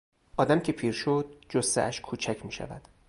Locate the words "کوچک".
2.01-2.45